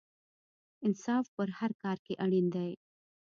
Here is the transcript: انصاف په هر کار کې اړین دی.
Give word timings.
انصاف 0.85 1.25
په 1.35 1.43
هر 1.59 1.71
کار 1.83 1.97
کې 2.05 2.13
اړین 2.23 2.45
دی. 2.55 2.71